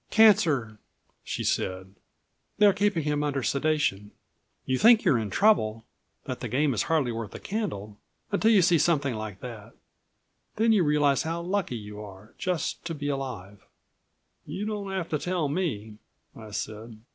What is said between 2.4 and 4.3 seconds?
"They're keeping him under sedation.